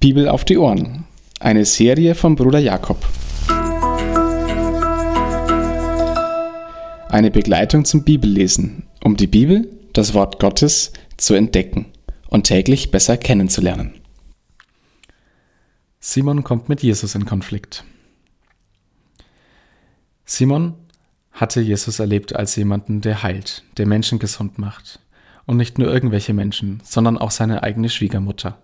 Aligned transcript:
Bibel 0.00 0.30
auf 0.30 0.46
die 0.46 0.56
Ohren. 0.56 1.04
Eine 1.40 1.66
Serie 1.66 2.14
von 2.14 2.34
Bruder 2.34 2.58
Jakob. 2.58 3.06
Eine 7.10 7.30
Begleitung 7.30 7.84
zum 7.84 8.02
Bibellesen, 8.02 8.84
um 9.04 9.18
die 9.18 9.26
Bibel, 9.26 9.70
das 9.92 10.14
Wort 10.14 10.38
Gottes, 10.38 10.94
zu 11.18 11.34
entdecken 11.34 11.84
und 12.30 12.44
täglich 12.44 12.90
besser 12.90 13.18
kennenzulernen. 13.18 13.92
Simon 15.98 16.44
kommt 16.44 16.70
mit 16.70 16.82
Jesus 16.82 17.14
in 17.14 17.26
Konflikt. 17.26 17.84
Simon 20.24 20.76
hatte 21.30 21.60
Jesus 21.60 21.98
erlebt 21.98 22.34
als 22.34 22.56
jemanden, 22.56 23.02
der 23.02 23.22
heilt, 23.22 23.64
der 23.76 23.84
Menschen 23.86 24.18
gesund 24.18 24.58
macht. 24.58 24.98
Und 25.44 25.58
nicht 25.58 25.78
nur 25.78 25.92
irgendwelche 25.92 26.32
Menschen, 26.32 26.80
sondern 26.84 27.18
auch 27.18 27.30
seine 27.30 27.62
eigene 27.62 27.90
Schwiegermutter. 27.90 28.56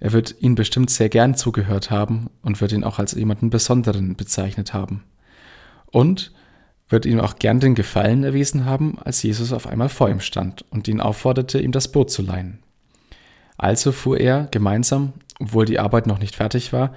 Er 0.00 0.12
wird 0.12 0.36
ihn 0.40 0.54
bestimmt 0.54 0.90
sehr 0.90 1.08
gern 1.08 1.34
zugehört 1.34 1.90
haben 1.90 2.28
und 2.42 2.60
wird 2.60 2.72
ihn 2.72 2.84
auch 2.84 2.98
als 2.98 3.12
jemanden 3.12 3.50
Besonderen 3.50 4.16
bezeichnet 4.16 4.74
haben. 4.74 5.04
Und 5.86 6.32
wird 6.88 7.06
ihm 7.06 7.20
auch 7.20 7.36
gern 7.36 7.60
den 7.60 7.74
Gefallen 7.74 8.24
erwiesen 8.24 8.64
haben, 8.66 8.98
als 8.98 9.22
Jesus 9.22 9.52
auf 9.52 9.66
einmal 9.66 9.88
vor 9.88 10.10
ihm 10.10 10.20
stand 10.20 10.64
und 10.70 10.86
ihn 10.86 11.00
aufforderte, 11.00 11.58
ihm 11.58 11.72
das 11.72 11.90
Boot 11.90 12.10
zu 12.10 12.22
leihen. 12.22 12.58
Also 13.56 13.92
fuhr 13.92 14.18
er 14.18 14.48
gemeinsam, 14.50 15.12
obwohl 15.40 15.64
die 15.64 15.78
Arbeit 15.78 16.06
noch 16.06 16.18
nicht 16.18 16.36
fertig 16.36 16.72
war, 16.72 16.94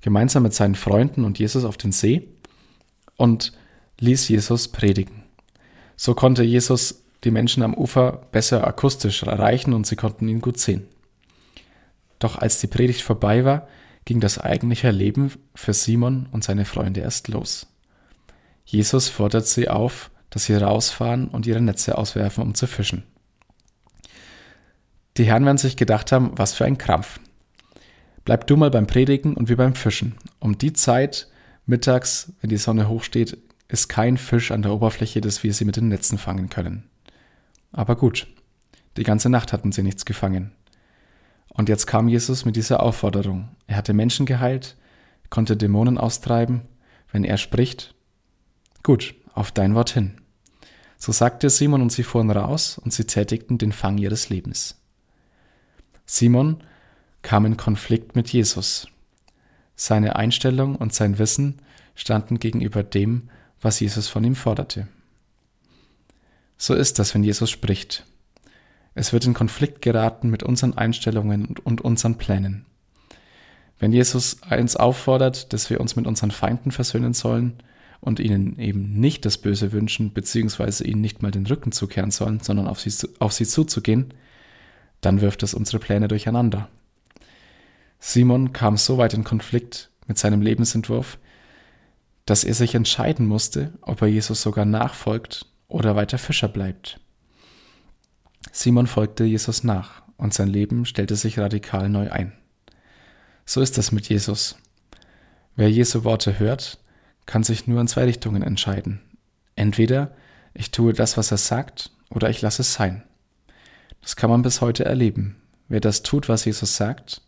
gemeinsam 0.00 0.42
mit 0.42 0.54
seinen 0.54 0.74
Freunden 0.74 1.24
und 1.24 1.38
Jesus 1.38 1.64
auf 1.64 1.76
den 1.76 1.92
See 1.92 2.28
und 3.16 3.52
ließ 4.00 4.28
Jesus 4.28 4.68
predigen. 4.68 5.22
So 5.96 6.14
konnte 6.14 6.42
Jesus 6.42 7.02
die 7.22 7.30
Menschen 7.30 7.62
am 7.62 7.74
Ufer 7.74 8.26
besser 8.32 8.66
akustisch 8.66 9.22
erreichen 9.22 9.72
und 9.72 9.86
sie 9.86 9.96
konnten 9.96 10.28
ihn 10.28 10.40
gut 10.40 10.58
sehen. 10.58 10.86
Doch 12.24 12.38
als 12.38 12.58
die 12.58 12.68
Predigt 12.68 13.02
vorbei 13.02 13.44
war, 13.44 13.68
ging 14.06 14.18
das 14.18 14.38
eigentliche 14.38 14.90
Leben 14.90 15.30
für 15.54 15.74
Simon 15.74 16.26
und 16.32 16.42
seine 16.42 16.64
Freunde 16.64 17.02
erst 17.02 17.28
los. 17.28 17.66
Jesus 18.64 19.10
fordert 19.10 19.46
sie 19.46 19.68
auf, 19.68 20.10
dass 20.30 20.46
sie 20.46 20.54
rausfahren 20.54 21.28
und 21.28 21.46
ihre 21.46 21.60
Netze 21.60 21.98
auswerfen, 21.98 22.42
um 22.42 22.54
zu 22.54 22.66
fischen. 22.66 23.02
Die 25.18 25.24
Herren 25.24 25.44
werden 25.44 25.58
sich 25.58 25.76
gedacht 25.76 26.12
haben, 26.12 26.30
was 26.38 26.54
für 26.54 26.64
ein 26.64 26.78
Krampf. 26.78 27.20
Bleib 28.24 28.46
du 28.46 28.56
mal 28.56 28.70
beim 28.70 28.86
Predigen 28.86 29.36
und 29.36 29.50
wir 29.50 29.58
beim 29.58 29.74
Fischen. 29.74 30.14
Um 30.38 30.56
die 30.56 30.72
Zeit, 30.72 31.28
mittags, 31.66 32.32
wenn 32.40 32.48
die 32.48 32.56
Sonne 32.56 32.88
hochsteht, 32.88 33.36
ist 33.68 33.88
kein 33.88 34.16
Fisch 34.16 34.50
an 34.50 34.62
der 34.62 34.72
Oberfläche, 34.72 35.20
dass 35.20 35.42
wir 35.42 35.52
sie 35.52 35.66
mit 35.66 35.76
den 35.76 35.88
Netzen 35.88 36.16
fangen 36.16 36.48
können. 36.48 36.88
Aber 37.70 37.96
gut, 37.96 38.28
die 38.96 39.04
ganze 39.04 39.28
Nacht 39.28 39.52
hatten 39.52 39.72
sie 39.72 39.82
nichts 39.82 40.06
gefangen. 40.06 40.52
Und 41.54 41.68
jetzt 41.68 41.86
kam 41.86 42.08
Jesus 42.08 42.44
mit 42.44 42.56
dieser 42.56 42.82
Aufforderung. 42.82 43.48
Er 43.66 43.76
hatte 43.76 43.94
Menschen 43.94 44.26
geheilt, 44.26 44.76
konnte 45.30 45.56
Dämonen 45.56 45.96
austreiben. 45.98 46.62
Wenn 47.10 47.24
er 47.24 47.38
spricht, 47.38 47.94
gut, 48.82 49.14
auf 49.32 49.52
dein 49.52 49.74
Wort 49.74 49.90
hin. 49.90 50.20
So 50.98 51.12
sagte 51.12 51.48
Simon 51.50 51.80
und 51.80 51.92
sie 51.92 52.02
fuhren 52.02 52.30
raus 52.30 52.78
und 52.78 52.92
sie 52.92 53.04
tätigten 53.04 53.56
den 53.58 53.72
Fang 53.72 53.98
ihres 53.98 54.28
Lebens. 54.28 54.80
Simon 56.06 56.62
kam 57.22 57.46
in 57.46 57.56
Konflikt 57.56 58.16
mit 58.16 58.28
Jesus. 58.30 58.88
Seine 59.76 60.16
Einstellung 60.16 60.76
und 60.76 60.92
sein 60.92 61.18
Wissen 61.18 61.60
standen 61.94 62.38
gegenüber 62.38 62.82
dem, 62.82 63.30
was 63.60 63.80
Jesus 63.80 64.08
von 64.08 64.24
ihm 64.24 64.34
forderte. 64.34 64.88
So 66.58 66.74
ist 66.74 66.98
das, 66.98 67.14
wenn 67.14 67.24
Jesus 67.24 67.50
spricht. 67.50 68.04
Es 68.94 69.12
wird 69.12 69.24
in 69.26 69.34
Konflikt 69.34 69.82
geraten 69.82 70.30
mit 70.30 70.42
unseren 70.42 70.76
Einstellungen 70.76 71.56
und 71.64 71.80
unseren 71.80 72.16
Plänen. 72.16 72.66
Wenn 73.78 73.92
Jesus 73.92 74.38
uns 74.50 74.76
auffordert, 74.76 75.52
dass 75.52 75.68
wir 75.68 75.80
uns 75.80 75.96
mit 75.96 76.06
unseren 76.06 76.30
Feinden 76.30 76.70
versöhnen 76.70 77.12
sollen 77.12 77.54
und 78.00 78.20
ihnen 78.20 78.58
eben 78.58 79.00
nicht 79.00 79.24
das 79.24 79.38
Böse 79.38 79.72
wünschen, 79.72 80.12
beziehungsweise 80.12 80.84
ihnen 80.84 81.00
nicht 81.00 81.22
mal 81.22 81.32
den 81.32 81.46
Rücken 81.46 81.72
zukehren 81.72 82.12
sollen, 82.12 82.40
sondern 82.40 82.68
auf 82.68 82.80
sie, 82.80 83.08
auf 83.18 83.32
sie 83.32 83.46
zuzugehen, 83.46 84.14
dann 85.00 85.20
wirft 85.20 85.42
es 85.42 85.54
unsere 85.54 85.80
Pläne 85.80 86.06
durcheinander. 86.06 86.68
Simon 87.98 88.52
kam 88.52 88.76
so 88.76 88.98
weit 88.98 89.14
in 89.14 89.24
Konflikt 89.24 89.90
mit 90.06 90.18
seinem 90.18 90.40
Lebensentwurf, 90.40 91.18
dass 92.26 92.44
er 92.44 92.54
sich 92.54 92.74
entscheiden 92.74 93.26
musste, 93.26 93.72
ob 93.80 94.02
er 94.02 94.08
Jesus 94.08 94.40
sogar 94.40 94.64
nachfolgt 94.64 95.46
oder 95.68 95.96
weiter 95.96 96.18
Fischer 96.18 96.48
bleibt. 96.48 97.00
Simon 98.52 98.86
folgte 98.86 99.24
Jesus 99.24 99.64
nach 99.64 100.02
und 100.16 100.34
sein 100.34 100.48
Leben 100.48 100.84
stellte 100.84 101.16
sich 101.16 101.38
radikal 101.38 101.88
neu 101.88 102.10
ein. 102.10 102.32
So 103.46 103.60
ist 103.60 103.78
es 103.78 103.92
mit 103.92 104.08
Jesus. 104.08 104.56
Wer 105.56 105.70
Jesu 105.70 106.04
Worte 106.04 106.38
hört, 106.38 106.78
kann 107.26 107.42
sich 107.42 107.66
nur 107.66 107.80
in 107.80 107.88
zwei 107.88 108.04
Richtungen 108.04 108.42
entscheiden. 108.42 109.00
Entweder 109.56 110.14
ich 110.54 110.70
tue 110.70 110.92
das, 110.92 111.16
was 111.16 111.30
er 111.30 111.38
sagt, 111.38 111.90
oder 112.10 112.30
ich 112.30 112.42
lasse 112.42 112.62
es 112.62 112.74
sein. 112.74 113.02
Das 114.02 114.16
kann 114.16 114.30
man 114.30 114.42
bis 114.42 114.60
heute 114.60 114.84
erleben. 114.84 115.36
Wer 115.68 115.80
das 115.80 116.02
tut, 116.02 116.28
was 116.28 116.44
Jesus 116.44 116.76
sagt, 116.76 117.22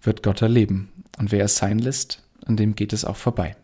wird 0.00 0.22
Gott 0.22 0.42
erleben. 0.42 0.92
Und 1.18 1.32
wer 1.32 1.44
es 1.44 1.56
sein 1.56 1.78
lässt, 1.78 2.22
an 2.46 2.56
dem 2.56 2.74
geht 2.74 2.92
es 2.92 3.04
auch 3.04 3.16
vorbei. 3.16 3.56